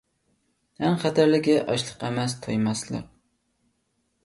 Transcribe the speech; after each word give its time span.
ئەڭ 0.85 0.97
خەتەرلىكى 1.03 1.59
ئاچلىق 1.59 2.07
ئەمەس، 2.09 2.37
تويماسلىق! 2.47 3.07